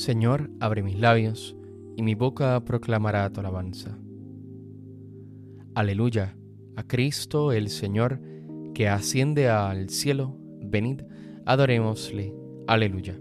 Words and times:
Señor, 0.00 0.48
abre 0.60 0.82
mis 0.82 0.98
labios, 0.98 1.54
y 1.94 2.02
mi 2.02 2.14
boca 2.14 2.58
proclamará 2.64 3.28
tu 3.28 3.40
alabanza. 3.40 3.98
Aleluya, 5.74 6.38
a 6.74 6.84
Cristo 6.84 7.52
el 7.52 7.68
Señor, 7.68 8.18
que 8.72 8.88
asciende 8.88 9.50
al 9.50 9.90
cielo, 9.90 10.38
venid, 10.62 11.02
adorémosle. 11.44 12.34
Aleluya. 12.66 13.20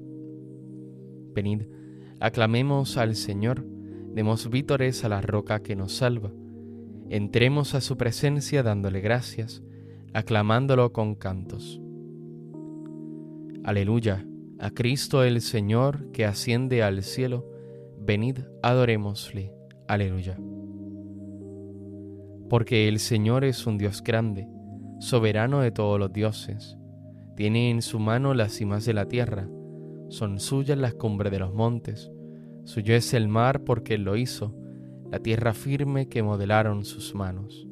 Venid, 1.36 1.64
aclamemos 2.22 2.96
al 2.96 3.18
Señor, 3.18 3.66
demos 4.14 4.50
vítores 4.50 5.04
a 5.04 5.10
la 5.10 5.20
roca 5.20 5.62
que 5.62 5.76
nos 5.76 5.92
salva. 5.92 6.32
Entremos 7.10 7.76
a 7.76 7.82
su 7.82 7.98
presencia 7.98 8.64
dándole 8.64 9.02
gracias, 9.02 9.62
aclamándolo 10.14 10.94
con 10.94 11.16
cantos. 11.16 11.82
Aleluya, 13.66 14.26
a 14.60 14.72
Cristo 14.72 15.24
el 15.24 15.42
Señor 15.42 16.12
que 16.12 16.26
asciende 16.26 16.84
al 16.84 17.04
cielo, 17.04 17.50
venid, 17.98 18.40
adorémosle. 18.62 19.54
Aleluya. 19.88 20.38
Porque 22.50 22.88
el 22.88 23.00
Señor 23.00 23.46
es 23.46 23.66
un 23.66 23.78
Dios 23.78 24.04
grande, 24.04 24.48
soberano 25.00 25.62
de 25.62 25.72
todos 25.72 26.00
los 26.00 26.12
dioses. 26.12 26.78
Tiene 27.36 27.70
en 27.70 27.82
su 27.82 28.00
mano 28.00 28.34
las 28.34 28.54
cimas 28.54 28.86
de 28.86 28.94
la 28.94 29.08
tierra, 29.08 29.48
son 30.10 30.40
suyas 30.40 30.78
las 30.78 30.96
cumbres 30.96 31.32
de 31.32 31.40
los 31.40 31.54
montes. 31.54 32.12
Suyo 32.66 32.96
es 32.96 33.14
el 33.14 33.28
mar 33.28 33.64
porque 33.64 33.94
Él 33.94 34.04
lo 34.04 34.18
hizo, 34.18 34.56
la 35.10 35.20
tierra 35.20 35.54
firme 35.54 36.10
que 36.10 36.22
modelaron 36.22 36.84
sus 36.84 37.16
manos. 37.16 37.68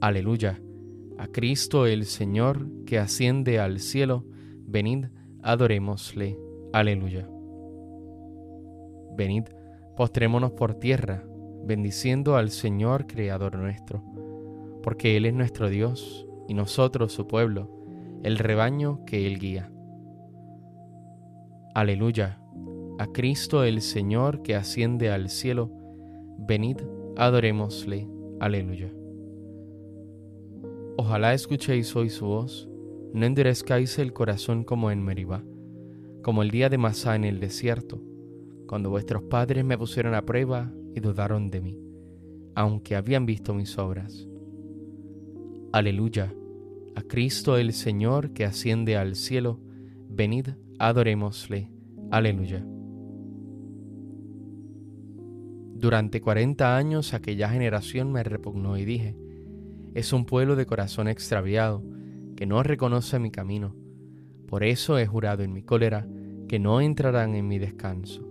Aleluya, 0.00 0.60
a 1.16 1.28
Cristo 1.28 1.86
el 1.86 2.06
Señor 2.06 2.68
que 2.86 2.98
asciende 2.98 3.60
al 3.60 3.78
cielo, 3.78 4.26
venid, 4.66 5.06
adorémosle. 5.42 6.38
Aleluya. 6.72 7.28
Venid, 9.16 9.44
postrémonos 9.96 10.52
por 10.52 10.74
tierra, 10.74 11.24
bendiciendo 11.64 12.36
al 12.36 12.50
Señor 12.50 13.06
Creador 13.06 13.56
nuestro, 13.56 14.02
porque 14.82 15.16
Él 15.16 15.26
es 15.26 15.34
nuestro 15.34 15.68
Dios 15.68 16.26
y 16.48 16.54
nosotros 16.54 17.12
su 17.12 17.26
pueblo, 17.26 17.70
el 18.22 18.38
rebaño 18.38 19.04
que 19.04 19.26
Él 19.26 19.38
guía. 19.38 19.70
Aleluya, 21.74 22.40
a 22.98 23.06
Cristo 23.06 23.64
el 23.64 23.80
Señor 23.80 24.42
que 24.42 24.54
asciende 24.54 25.10
al 25.10 25.28
cielo, 25.28 25.70
venid, 26.38 26.78
adorémosle. 27.16 28.08
Aleluya. 28.40 28.92
Ojalá 30.96 31.34
escuchéis 31.34 31.94
hoy 31.96 32.10
su 32.10 32.26
voz, 32.26 32.68
no 33.14 33.26
endurezcáis 33.26 34.00
el 34.00 34.12
corazón 34.12 34.64
como 34.64 34.90
en 34.90 35.00
Meribá, 35.00 35.44
como 36.20 36.42
el 36.42 36.50
día 36.50 36.68
de 36.68 36.78
Masá 36.78 37.14
en 37.14 37.22
el 37.22 37.38
desierto, 37.38 38.02
cuando 38.66 38.90
vuestros 38.90 39.22
padres 39.22 39.64
me 39.64 39.78
pusieron 39.78 40.14
a 40.14 40.22
prueba 40.22 40.72
y 40.96 41.00
dudaron 41.00 41.48
de 41.48 41.60
mí, 41.60 41.78
aunque 42.56 42.96
habían 42.96 43.24
visto 43.24 43.54
mis 43.54 43.78
obras. 43.78 44.26
Aleluya, 45.72 46.34
a 46.96 47.02
Cristo 47.02 47.56
el 47.56 47.72
Señor 47.72 48.32
que 48.32 48.44
asciende 48.44 48.96
al 48.96 49.14
cielo, 49.14 49.60
venid, 50.08 50.48
adorémosle. 50.80 51.70
Aleluya. 52.10 52.66
Durante 55.76 56.20
cuarenta 56.20 56.76
años 56.76 57.14
aquella 57.14 57.48
generación 57.48 58.10
me 58.10 58.24
repugnó 58.24 58.76
y 58.76 58.84
dije, 58.84 59.16
es 59.94 60.12
un 60.12 60.24
pueblo 60.24 60.56
de 60.56 60.66
corazón 60.66 61.06
extraviado, 61.06 61.84
que 62.36 62.46
no 62.46 62.62
reconoce 62.62 63.18
mi 63.18 63.30
camino. 63.30 63.74
Por 64.46 64.64
eso 64.64 64.98
he 64.98 65.06
jurado 65.06 65.42
en 65.42 65.52
mi 65.52 65.62
cólera 65.62 66.06
que 66.48 66.58
no 66.58 66.80
entrarán 66.80 67.34
en 67.34 67.48
mi 67.48 67.58
descanso. 67.58 68.22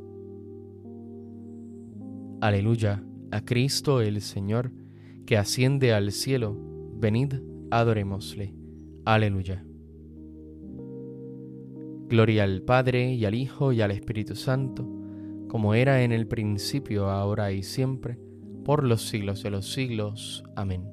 Aleluya, 2.42 3.04
a 3.32 3.42
Cristo 3.42 4.02
el 4.02 4.22
Señor, 4.22 4.72
que 5.26 5.38
asciende 5.38 5.94
al 5.94 6.12
cielo, 6.12 6.58
venid, 6.96 7.36
adorémosle. 7.72 8.54
Aleluya. 9.06 9.66
Gloria 12.10 12.44
al 12.44 12.62
Padre 12.62 13.14
y 13.14 13.26
al 13.26 13.34
Hijo 13.34 13.72
y 13.72 13.82
al 13.82 13.92
Espíritu 13.92 14.36
Santo, 14.36 14.88
como 15.48 15.74
era 15.74 16.04
en 16.04 16.12
el 16.12 16.28
principio, 16.28 17.10
ahora 17.10 17.52
y 17.52 17.64
siempre, 17.64 18.20
por 18.64 18.84
los 18.84 19.08
siglos 19.08 19.42
de 19.44 19.50
los 19.50 19.72
siglos. 19.72 20.44
Amén. 20.56 20.84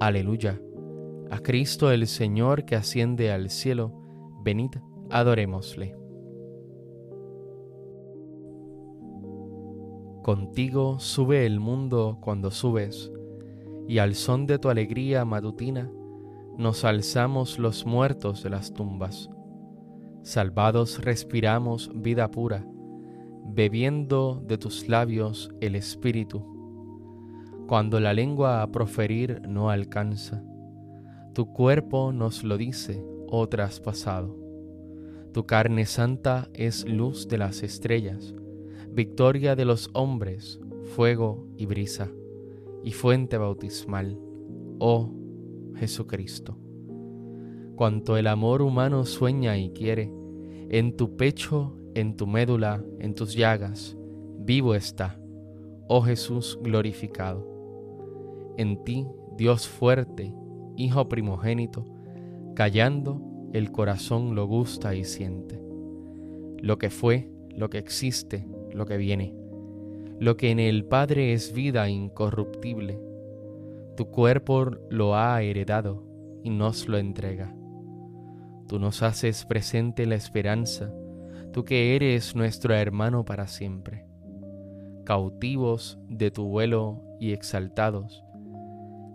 Aleluya. 0.00 0.60
A 1.32 1.38
Cristo 1.38 1.90
el 1.90 2.08
Señor 2.08 2.66
que 2.66 2.76
asciende 2.76 3.32
al 3.32 3.48
cielo, 3.48 3.90
venid, 4.44 4.72
adorémosle. 5.08 5.96
Contigo 10.22 10.98
sube 10.98 11.46
el 11.46 11.58
mundo 11.58 12.18
cuando 12.20 12.50
subes, 12.50 13.10
y 13.88 13.96
al 13.96 14.14
son 14.14 14.46
de 14.46 14.58
tu 14.58 14.68
alegría 14.68 15.24
matutina, 15.24 15.90
nos 16.58 16.84
alzamos 16.84 17.58
los 17.58 17.86
muertos 17.86 18.42
de 18.42 18.50
las 18.50 18.74
tumbas. 18.74 19.30
Salvados 20.20 21.02
respiramos 21.02 21.90
vida 21.94 22.30
pura, 22.30 22.66
bebiendo 23.46 24.44
de 24.46 24.58
tus 24.58 24.86
labios 24.86 25.50
el 25.62 25.76
Espíritu. 25.76 26.44
Cuando 27.66 28.00
la 28.00 28.12
lengua 28.12 28.60
a 28.60 28.70
proferir 28.70 29.40
no 29.48 29.70
alcanza, 29.70 30.44
tu 31.32 31.52
cuerpo 31.52 32.12
nos 32.12 32.44
lo 32.44 32.58
dice, 32.58 33.02
oh 33.26 33.48
traspasado. 33.48 34.36
Tu 35.32 35.46
carne 35.46 35.86
santa 35.86 36.50
es 36.52 36.86
luz 36.86 37.26
de 37.26 37.38
las 37.38 37.62
estrellas, 37.62 38.34
victoria 38.90 39.56
de 39.56 39.64
los 39.64 39.88
hombres, 39.94 40.60
fuego 40.94 41.46
y 41.56 41.64
brisa, 41.64 42.10
y 42.84 42.92
fuente 42.92 43.38
bautismal, 43.38 44.18
oh 44.78 45.10
Jesucristo. 45.76 46.58
Cuanto 47.76 48.18
el 48.18 48.26
amor 48.26 48.60
humano 48.60 49.06
sueña 49.06 49.56
y 49.56 49.70
quiere, 49.70 50.12
en 50.68 50.96
tu 50.96 51.16
pecho, 51.16 51.74
en 51.94 52.14
tu 52.16 52.26
médula, 52.26 52.84
en 52.98 53.14
tus 53.14 53.34
llagas, 53.34 53.96
vivo 54.38 54.74
está, 54.74 55.18
oh 55.88 56.02
Jesús 56.02 56.58
glorificado. 56.62 57.48
En 58.58 58.84
ti, 58.84 59.06
Dios 59.38 59.66
fuerte, 59.66 60.34
Hijo 60.76 61.08
primogénito, 61.08 61.84
callando, 62.54 63.20
el 63.52 63.70
corazón 63.70 64.34
lo 64.34 64.46
gusta 64.46 64.94
y 64.94 65.04
siente. 65.04 65.60
Lo 66.58 66.78
que 66.78 66.90
fue, 66.90 67.30
lo 67.50 67.68
que 67.70 67.78
existe, 67.78 68.46
lo 68.72 68.86
que 68.86 68.96
viene, 68.96 69.34
lo 70.18 70.36
que 70.36 70.50
en 70.50 70.60
el 70.60 70.84
Padre 70.84 71.32
es 71.32 71.52
vida 71.52 71.88
incorruptible, 71.88 73.00
tu 73.96 74.06
cuerpo 74.06 74.70
lo 74.88 75.16
ha 75.16 75.42
heredado 75.42 76.02
y 76.42 76.50
nos 76.50 76.88
lo 76.88 76.96
entrega. 76.96 77.54
Tú 78.68 78.78
nos 78.78 79.02
haces 79.02 79.44
presente 79.44 80.06
la 80.06 80.14
esperanza, 80.14 80.94
tú 81.52 81.64
que 81.64 81.94
eres 81.94 82.34
nuestro 82.34 82.74
hermano 82.74 83.24
para 83.24 83.46
siempre. 83.46 84.06
Cautivos 85.04 85.98
de 86.08 86.30
tu 86.30 86.44
vuelo 86.44 87.02
y 87.20 87.32
exaltados, 87.32 88.24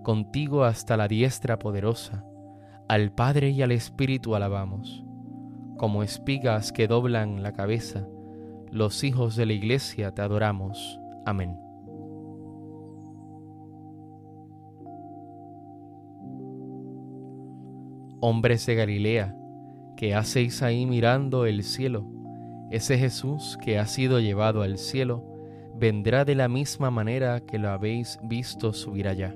contigo 0.07 0.63
hasta 0.63 0.95
la 0.95 1.09
diestra 1.09 1.59
poderosa, 1.59 2.23
al 2.87 3.11
Padre 3.11 3.49
y 3.49 3.61
al 3.61 3.73
Espíritu 3.73 4.35
alabamos. 4.35 5.03
Como 5.77 6.01
espigas 6.01 6.71
que 6.71 6.87
doblan 6.87 7.43
la 7.43 7.51
cabeza, 7.51 8.07
los 8.71 9.03
hijos 9.03 9.35
de 9.35 9.47
la 9.47 9.51
Iglesia 9.51 10.13
te 10.13 10.21
adoramos. 10.21 10.97
Amén. 11.25 11.59
hombres 18.21 18.65
de 18.65 18.75
Galilea, 18.75 19.35
que 19.97 20.15
hacéis 20.15 20.63
ahí 20.63 20.85
mirando 20.85 21.45
el 21.45 21.63
cielo, 21.63 22.09
ese 22.71 22.97
Jesús 22.97 23.57
que 23.61 23.77
ha 23.77 23.85
sido 23.85 24.21
llevado 24.21 24.61
al 24.61 24.77
cielo, 24.77 25.25
vendrá 25.75 26.23
de 26.23 26.35
la 26.35 26.47
misma 26.47 26.91
manera 26.91 27.41
que 27.41 27.59
lo 27.59 27.69
habéis 27.69 28.19
visto 28.23 28.71
subir 28.71 29.09
allá. 29.09 29.35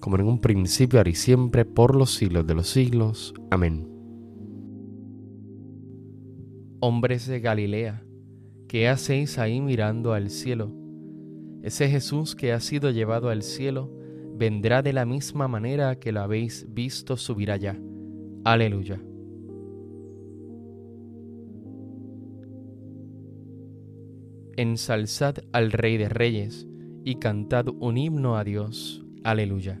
como 0.00 0.16
en 0.16 0.26
un 0.26 0.40
principio, 0.40 0.98
ahora 0.98 1.10
y 1.10 1.14
siempre, 1.14 1.64
por 1.64 1.96
los 1.96 2.14
siglos 2.14 2.46
de 2.46 2.54
los 2.54 2.68
siglos. 2.68 3.34
Amén. 3.50 3.88
Hombres 6.80 7.26
de 7.26 7.40
Galilea, 7.40 8.04
¿qué 8.68 8.88
hacéis 8.88 9.38
ahí 9.38 9.60
mirando 9.60 10.12
al 10.12 10.30
cielo? 10.30 10.72
Ese 11.62 11.88
Jesús 11.88 12.36
que 12.36 12.52
ha 12.52 12.60
sido 12.60 12.90
llevado 12.90 13.28
al 13.28 13.42
cielo 13.42 13.90
vendrá 14.36 14.82
de 14.82 14.92
la 14.92 15.04
misma 15.06 15.48
manera 15.48 15.98
que 15.98 16.12
lo 16.12 16.20
habéis 16.20 16.66
visto 16.68 17.16
subir 17.16 17.50
allá. 17.50 17.80
Aleluya. 18.44 19.02
Ensalzad 24.56 25.38
al 25.52 25.72
Rey 25.72 25.96
de 25.96 26.08
Reyes 26.08 26.66
y 27.04 27.16
cantad 27.16 27.66
un 27.68 27.98
himno 27.98 28.36
a 28.36 28.44
Dios. 28.44 29.04
Aleluya. 29.24 29.80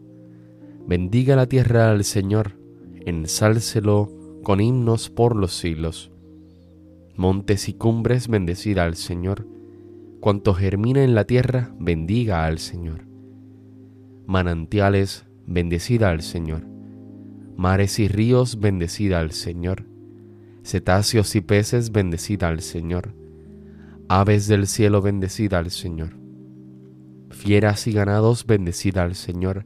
Bendiga 0.87 1.35
la 1.35 1.47
tierra 1.47 1.91
al 1.91 2.03
Señor, 2.03 2.57
ensálcelo 3.05 4.11
con 4.43 4.59
himnos 4.59 5.09
por 5.09 5.35
los 5.35 5.53
siglos 5.53 6.11
montes 7.21 7.69
y 7.69 7.73
cumbres, 7.73 8.27
bendecida 8.27 8.83
al 8.83 8.95
Señor. 8.95 9.47
Cuanto 10.19 10.53
germina 10.53 11.03
en 11.03 11.15
la 11.15 11.25
tierra, 11.25 11.71
bendiga 11.79 12.45
al 12.45 12.57
Señor. 12.57 13.05
Manantiales, 14.25 15.25
bendecida 15.45 16.09
al 16.09 16.23
Señor. 16.23 16.65
Mares 17.55 17.99
y 17.99 18.07
ríos, 18.07 18.59
bendecida 18.59 19.19
al 19.19 19.31
Señor. 19.31 19.85
Cetáceos 20.63 21.35
y 21.35 21.41
peces, 21.41 21.91
bendecida 21.91 22.47
al 22.47 22.61
Señor. 22.61 23.13
Aves 24.09 24.47
del 24.47 24.67
cielo, 24.67 25.01
bendecida 25.01 25.59
al 25.59 25.69
Señor. 25.69 26.17
Fieras 27.29 27.85
y 27.87 27.93
ganados, 27.93 28.45
bendecida 28.47 29.03
al 29.03 29.13
Señor. 29.13 29.65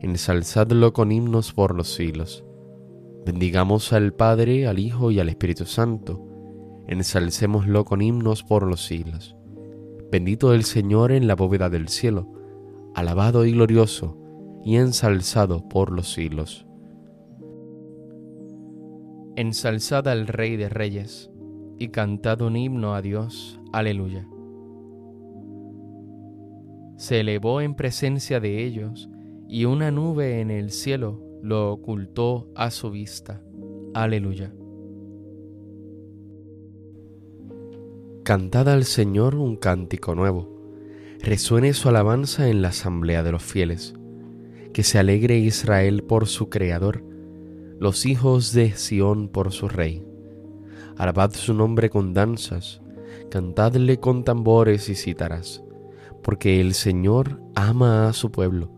Ensalzadlo 0.00 0.92
con 0.92 1.12
himnos 1.12 1.52
por 1.52 1.74
los 1.74 1.94
siglos. 1.94 2.44
Bendigamos 3.26 3.92
al 3.92 4.14
Padre, 4.14 4.66
al 4.66 4.78
Hijo 4.78 5.10
y 5.10 5.20
al 5.20 5.28
Espíritu 5.28 5.64
Santo 5.64 6.28
ensalcémoslo 6.88 7.84
con 7.84 8.00
himnos 8.00 8.42
por 8.42 8.66
los 8.66 8.84
siglos. 8.84 9.36
Bendito 10.10 10.54
el 10.54 10.64
Señor 10.64 11.12
en 11.12 11.28
la 11.28 11.36
bóveda 11.36 11.68
del 11.68 11.88
cielo, 11.88 12.32
alabado 12.94 13.44
y 13.44 13.52
glorioso 13.52 14.16
y 14.64 14.76
ensalzado 14.76 15.68
por 15.68 15.92
los 15.92 16.10
siglos. 16.12 16.66
Ensalzad 19.36 20.08
al 20.08 20.26
Rey 20.26 20.56
de 20.56 20.70
Reyes 20.70 21.30
y 21.78 21.88
cantad 21.88 22.40
un 22.40 22.56
himno 22.56 22.94
a 22.94 23.02
Dios. 23.02 23.60
Aleluya. 23.72 24.26
Se 26.96 27.20
elevó 27.20 27.60
en 27.60 27.74
presencia 27.74 28.40
de 28.40 28.64
ellos 28.64 29.10
y 29.48 29.64
una 29.64 29.90
nube 29.90 30.40
en 30.40 30.50
el 30.50 30.70
cielo 30.70 31.18
lo 31.42 31.72
ocultó 31.72 32.48
a 32.54 32.70
su 32.70 32.90
vista. 32.90 33.42
Aleluya. 33.94 34.52
Cantad 38.24 38.68
al 38.68 38.84
Señor 38.84 39.34
un 39.36 39.56
cántico 39.56 40.14
nuevo. 40.14 40.54
Resuene 41.20 41.72
su 41.72 41.88
alabanza 41.88 42.48
en 42.48 42.60
la 42.60 42.68
asamblea 42.68 43.22
de 43.22 43.32
los 43.32 43.42
fieles. 43.42 43.94
Que 44.74 44.82
se 44.82 44.98
alegre 44.98 45.38
Israel 45.38 46.04
por 46.04 46.26
su 46.26 46.50
Creador, 46.50 47.02
los 47.80 48.04
hijos 48.04 48.52
de 48.52 48.72
Sión 48.72 49.28
por 49.28 49.50
su 49.52 49.68
Rey. 49.68 50.04
Alabad 50.98 51.32
su 51.32 51.54
nombre 51.54 51.88
con 51.88 52.12
danzas, 52.12 52.82
cantadle 53.30 53.98
con 53.98 54.24
tambores 54.24 54.88
y 54.90 54.94
cítaras, 54.94 55.64
porque 56.22 56.60
el 56.60 56.74
Señor 56.74 57.40
ama 57.54 58.08
a 58.08 58.12
su 58.12 58.30
pueblo 58.30 58.77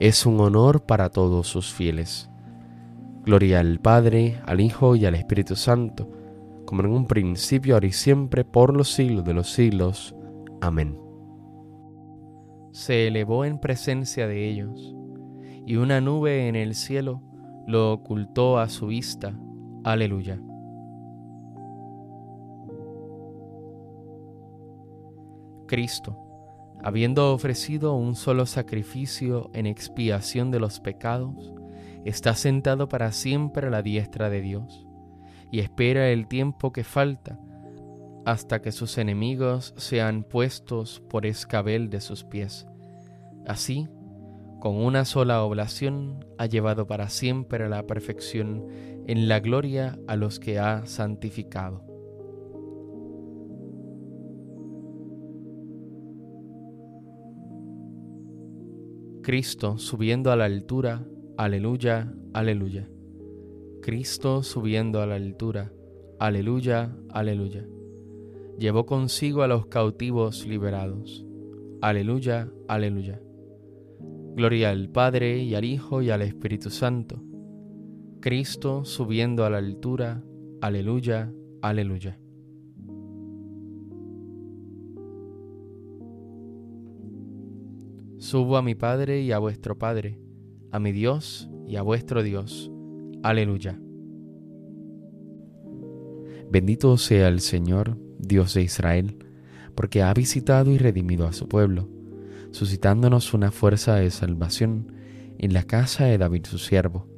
es 0.00 0.26
un 0.26 0.40
honor 0.40 0.82
para 0.82 1.10
todos 1.10 1.48
sus 1.48 1.72
fieles. 1.72 2.30
Gloria 3.24 3.60
al 3.60 3.80
Padre, 3.80 4.40
al 4.46 4.60
Hijo 4.60 4.96
y 4.96 5.04
al 5.06 5.14
Espíritu 5.14 5.56
Santo, 5.56 6.08
como 6.64 6.82
en 6.82 6.90
un 6.90 7.06
principio, 7.06 7.74
ahora 7.74 7.86
y 7.86 7.92
siempre, 7.92 8.44
por 8.44 8.76
los 8.76 8.92
siglos 8.92 9.24
de 9.24 9.34
los 9.34 9.50
siglos. 9.50 10.14
Amén. 10.60 10.98
Se 12.72 13.08
elevó 13.08 13.44
en 13.44 13.58
presencia 13.58 14.28
de 14.28 14.48
ellos, 14.48 14.94
y 15.66 15.76
una 15.76 16.00
nube 16.00 16.48
en 16.48 16.56
el 16.56 16.74
cielo 16.74 17.22
lo 17.66 17.92
ocultó 17.92 18.58
a 18.58 18.68
su 18.68 18.86
vista. 18.86 19.34
Aleluya. 19.84 20.40
Cristo, 25.66 26.16
habiendo 26.82 27.32
ofrecido 27.32 27.94
un 27.94 28.14
solo 28.14 28.46
sacrificio 28.46 29.50
en 29.54 29.66
expiación 29.66 30.50
de 30.50 30.60
los 30.60 30.80
pecados, 30.80 31.52
está 32.04 32.34
sentado 32.34 32.88
para 32.88 33.12
siempre 33.12 33.66
a 33.66 33.70
la 33.70 33.82
diestra 33.82 34.30
de 34.30 34.40
Dios, 34.40 34.86
y 35.50 35.60
espera 35.60 36.10
el 36.10 36.28
tiempo 36.28 36.72
que 36.72 36.84
falta 36.84 37.38
hasta 38.24 38.60
que 38.60 38.72
sus 38.72 38.98
enemigos 38.98 39.74
sean 39.76 40.22
puestos 40.22 41.00
por 41.08 41.24
escabel 41.24 41.88
de 41.88 42.00
sus 42.00 42.24
pies. 42.24 42.66
Así, 43.46 43.88
con 44.60 44.76
una 44.76 45.04
sola 45.04 45.42
oblación 45.42 46.26
ha 46.36 46.46
llevado 46.46 46.86
para 46.86 47.08
siempre 47.08 47.64
a 47.64 47.68
la 47.68 47.86
perfección 47.86 48.66
en 49.06 49.28
la 49.28 49.40
gloria 49.40 49.98
a 50.06 50.16
los 50.16 50.38
que 50.38 50.58
ha 50.58 50.84
santificado. 50.84 51.86
Cristo 59.22 59.78
subiendo 59.78 60.32
a 60.32 60.36
la 60.36 60.44
altura, 60.44 61.06
aleluya, 61.36 62.14
aleluya. 62.32 62.88
Cristo 63.82 64.42
subiendo 64.42 65.02
a 65.02 65.06
la 65.06 65.16
altura, 65.16 65.72
aleluya, 66.18 66.96
aleluya. 67.10 67.66
Llevó 68.58 68.86
consigo 68.86 69.42
a 69.42 69.48
los 69.48 69.66
cautivos 69.66 70.46
liberados, 70.46 71.26
aleluya, 71.80 72.50
aleluya. 72.68 73.20
Gloria 74.34 74.70
al 74.70 74.88
Padre 74.88 75.38
y 75.38 75.54
al 75.54 75.64
Hijo 75.64 76.00
y 76.00 76.10
al 76.10 76.22
Espíritu 76.22 76.70
Santo. 76.70 77.22
Cristo 78.20 78.84
subiendo 78.84 79.44
a 79.44 79.50
la 79.50 79.58
altura, 79.58 80.22
aleluya, 80.60 81.32
aleluya. 81.60 82.18
Subo 88.28 88.58
a 88.58 88.62
mi 88.62 88.74
Padre 88.74 89.22
y 89.22 89.32
a 89.32 89.38
vuestro 89.38 89.78
Padre, 89.78 90.18
a 90.70 90.78
mi 90.78 90.92
Dios 90.92 91.48
y 91.66 91.76
a 91.76 91.82
vuestro 91.82 92.22
Dios. 92.22 92.70
Aleluya. 93.22 93.80
Bendito 96.50 96.98
sea 96.98 97.28
el 97.28 97.40
Señor, 97.40 97.96
Dios 98.18 98.52
de 98.52 98.60
Israel, 98.60 99.16
porque 99.74 100.02
ha 100.02 100.12
visitado 100.12 100.70
y 100.72 100.76
redimido 100.76 101.26
a 101.26 101.32
su 101.32 101.48
pueblo 101.48 101.88
suscitándonos 102.50 103.32
una 103.32 103.50
fuerza 103.50 103.94
de 103.94 104.10
salvación 104.10 104.92
en 105.38 105.54
la 105.54 105.62
casa 105.62 106.04
de 106.04 106.18
David 106.18 106.44
su 106.44 106.58
siervo, 106.58 107.08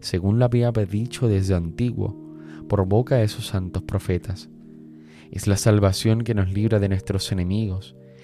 según 0.00 0.38
lo 0.38 0.46
había 0.46 0.72
dicho 0.72 1.28
desde 1.28 1.54
antiguo 1.54 2.34
por 2.66 2.86
boca 2.86 3.16
de 3.16 3.28
sus 3.28 3.48
santos 3.48 3.82
profetas. 3.82 4.48
Es 5.30 5.48
la 5.48 5.58
salvación 5.58 6.22
que 6.22 6.32
nos 6.32 6.50
libra 6.50 6.78
de 6.78 6.88
nuestros 6.88 7.30
enemigos 7.30 7.94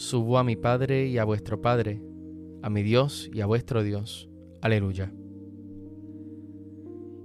Subo 0.00 0.38
a 0.38 0.44
mi 0.44 0.56
Padre 0.56 1.08
y 1.08 1.18
a 1.18 1.24
vuestro 1.24 1.60
Padre, 1.60 2.00
a 2.62 2.70
mi 2.70 2.82
Dios 2.82 3.28
y 3.34 3.42
a 3.42 3.46
vuestro 3.46 3.82
Dios. 3.82 4.30
Aleluya. 4.62 5.12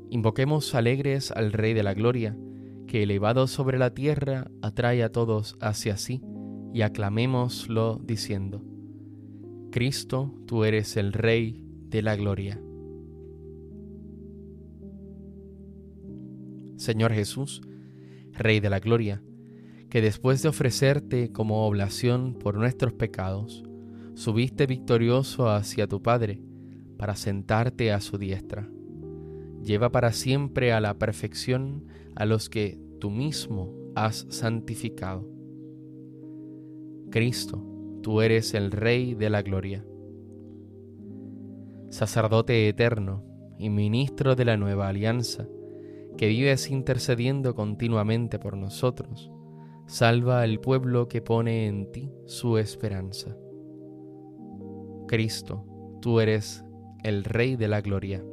Invoquemos 0.09 0.75
alegres 0.75 1.31
al 1.31 1.53
Rey 1.53 1.73
de 1.73 1.83
la 1.83 1.93
Gloria, 1.93 2.37
que 2.85 3.03
elevado 3.03 3.47
sobre 3.47 3.79
la 3.79 3.93
tierra 3.93 4.51
atrae 4.61 5.03
a 5.03 5.11
todos 5.13 5.55
hacia 5.61 5.95
sí, 5.95 6.21
y 6.73 6.81
aclamémoslo 6.81 8.01
diciendo, 8.03 8.61
Cristo, 9.71 10.35
tú 10.45 10.65
eres 10.65 10.97
el 10.97 11.13
Rey 11.13 11.63
de 11.87 12.01
la 12.01 12.17
Gloria. 12.17 12.61
Señor 16.75 17.13
Jesús, 17.13 17.61
Rey 18.33 18.59
de 18.59 18.69
la 18.69 18.81
Gloria, 18.81 19.23
que 19.95 20.01
después 20.01 20.43
de 20.43 20.49
ofrecerte 20.49 21.31
como 21.31 21.65
oblación 21.65 22.33
por 22.33 22.57
nuestros 22.57 22.91
pecados, 22.91 23.63
subiste 24.13 24.65
victorioso 24.65 25.49
hacia 25.49 25.87
tu 25.87 26.03
Padre 26.03 26.41
para 26.97 27.15
sentarte 27.15 27.93
a 27.93 28.01
su 28.01 28.17
diestra. 28.17 28.69
Lleva 29.63 29.93
para 29.93 30.11
siempre 30.11 30.73
a 30.73 30.81
la 30.81 30.95
perfección 30.95 31.85
a 32.13 32.25
los 32.25 32.49
que 32.49 32.77
tú 32.99 33.09
mismo 33.09 33.73
has 33.95 34.27
santificado. 34.29 35.25
Cristo, 37.09 37.65
tú 38.03 38.19
eres 38.19 38.53
el 38.53 38.71
Rey 38.71 39.13
de 39.13 39.29
la 39.29 39.43
Gloria. 39.43 39.85
Sacerdote 41.89 42.67
eterno 42.67 43.23
y 43.57 43.69
ministro 43.69 44.35
de 44.35 44.43
la 44.43 44.57
nueva 44.57 44.89
alianza, 44.89 45.47
que 46.17 46.27
vives 46.27 46.69
intercediendo 46.69 47.55
continuamente 47.55 48.39
por 48.39 48.57
nosotros, 48.57 49.31
salva 49.87 50.41
al 50.41 50.59
pueblo 50.59 51.07
que 51.07 51.21
pone 51.21 51.67
en 51.67 51.91
ti 51.91 52.11
su 52.25 52.57
esperanza. 52.57 53.37
Cristo, 55.07 55.65
tú 56.01 56.19
eres 56.19 56.63
el 57.03 57.23
Rey 57.23 57.55
de 57.55 57.67
la 57.67 57.81
Gloria. 57.81 58.23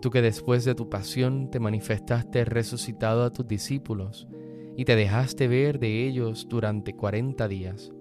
Tú 0.00 0.10
que 0.10 0.22
después 0.22 0.64
de 0.64 0.74
tu 0.74 0.88
pasión 0.88 1.50
te 1.50 1.60
manifestaste 1.60 2.44
resucitado 2.44 3.24
a 3.24 3.32
tus 3.32 3.46
discípulos, 3.46 4.28
y 4.76 4.84
te 4.84 4.94
dejaste 4.94 5.48
ver 5.48 5.80
de 5.80 6.06
ellos 6.06 6.46
durante 6.48 6.94
cuarenta 6.94 7.48
días, 7.48 7.92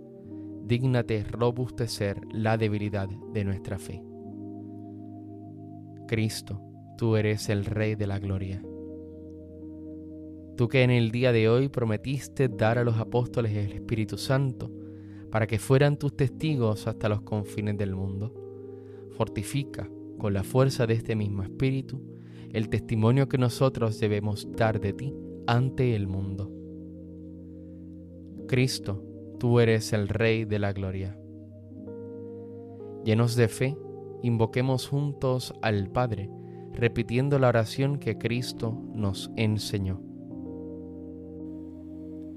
dígnate 0.63 1.23
robustecer 1.23 2.21
la 2.31 2.55
debilidad 2.55 3.09
de 3.33 3.43
nuestra 3.43 3.79
fe. 3.79 4.03
Cristo, 6.07 6.61
tú 6.95 7.15
eres 7.15 7.49
el 7.49 7.65
Rey 7.65 7.95
de 7.95 8.05
la 8.05 8.19
Gloria. 8.19 8.61
Tú 10.57 10.67
que 10.67 10.81
en 10.81 10.89
el 10.89 11.11
día 11.11 11.31
de 11.31 11.49
hoy 11.49 11.69
prometiste 11.69 12.49
dar 12.49 12.79
a 12.79 12.83
los 12.83 12.97
apóstoles 12.97 13.55
el 13.55 13.73
Espíritu 13.73 14.17
Santo 14.17 14.71
para 15.29 15.45
que 15.45 15.59
fueran 15.59 15.97
tus 15.97 16.17
testigos 16.17 16.87
hasta 16.87 17.09
los 17.09 17.21
confines 17.21 17.77
del 17.77 17.93
mundo, 17.93 18.33
fortifica 19.11 19.87
con 20.17 20.33
la 20.33 20.43
fuerza 20.43 20.87
de 20.87 20.95
este 20.95 21.15
mismo 21.15 21.43
Espíritu 21.43 22.01
el 22.53 22.69
testimonio 22.69 23.29
que 23.29 23.37
nosotros 23.37 23.99
debemos 23.99 24.51
dar 24.51 24.79
de 24.81 24.93
ti 24.93 25.13
ante 25.45 25.95
el 25.95 26.07
mundo. 26.07 26.51
Cristo, 28.47 29.03
tú 29.37 29.59
eres 29.59 29.93
el 29.93 30.07
Rey 30.07 30.45
de 30.45 30.57
la 30.57 30.73
Gloria. 30.73 31.19
Llenos 33.05 33.35
de 33.35 33.47
fe, 33.47 33.77
invoquemos 34.23 34.87
juntos 34.87 35.53
al 35.61 35.91
Padre, 35.91 36.31
repitiendo 36.73 37.37
la 37.37 37.49
oración 37.49 37.99
que 37.99 38.17
Cristo 38.17 38.75
nos 38.95 39.29
enseñó. 39.35 40.06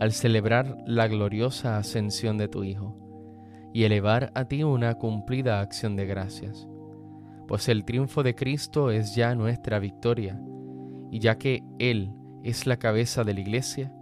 al 0.00 0.12
celebrar 0.12 0.78
la 0.86 1.06
gloriosa 1.08 1.76
ascensión 1.76 2.38
de 2.38 2.48
tu 2.48 2.64
Hijo 2.64 2.96
y 3.74 3.84
elevar 3.84 4.32
a 4.34 4.46
ti 4.46 4.64
una 4.64 4.94
cumplida 4.94 5.60
acción 5.60 5.94
de 5.94 6.06
gracias, 6.06 6.66
pues 7.46 7.68
el 7.68 7.84
triunfo 7.84 8.22
de 8.22 8.34
Cristo 8.34 8.90
es 8.90 9.14
ya 9.14 9.34
nuestra 9.34 9.78
victoria, 9.78 10.40
y 11.10 11.18
ya 11.18 11.36
que 11.36 11.62
Él 11.78 12.14
es 12.42 12.66
la 12.66 12.78
cabeza 12.78 13.24
de 13.24 13.34
la 13.34 13.40
Iglesia, 13.40 13.92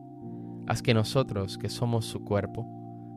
haz 0.68 0.82
que 0.82 0.94
nosotros, 0.94 1.58
que 1.58 1.68
somos 1.68 2.06
su 2.06 2.24
cuerpo, 2.24 2.64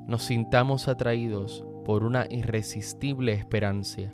nos 0.07 0.23
sintamos 0.23 0.87
atraídos 0.87 1.63
por 1.85 2.03
una 2.03 2.25
irresistible 2.29 3.33
esperanza, 3.33 4.11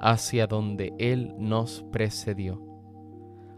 hacia 0.00 0.46
donde 0.46 0.92
Él 0.98 1.34
nos 1.38 1.82
precedió. 1.90 2.75